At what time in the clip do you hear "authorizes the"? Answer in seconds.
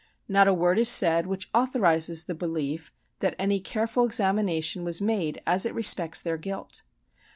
1.53-2.33